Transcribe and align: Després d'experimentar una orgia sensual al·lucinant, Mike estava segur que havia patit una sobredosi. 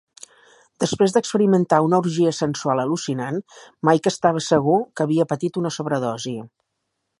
Després 0.83 1.11
d'experimentar 1.17 1.81
una 1.87 1.99
orgia 2.03 2.31
sensual 2.37 2.81
al·lucinant, 2.85 3.39
Mike 3.91 4.13
estava 4.15 4.43
segur 4.49 4.81
que 4.97 5.07
havia 5.07 5.29
patit 5.35 5.63
una 5.63 5.75
sobredosi. 5.79 6.37